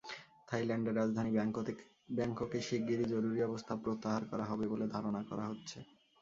[0.47, 1.31] থাইল্যান্ডের রাজধানী
[2.17, 5.77] ব্যাংককে শিগগিরই জরুরি অবস্থা প্রত্যাহার করা হবে বলে ধারণা করা হচ্ছে।